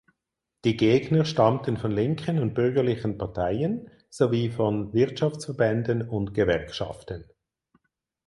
Die 0.65 0.77
Gegner 0.77 1.25
stammten 1.25 1.77
von 1.77 1.91
linken 1.91 2.39
und 2.39 2.55
bürgerlichen 2.55 3.19
Parteien 3.19 3.87
sowie 4.09 4.49
von 4.49 4.91
Wirtschaftsverbänden 4.93 6.09
und 6.09 6.33
Gewerkschaften. 6.33 7.25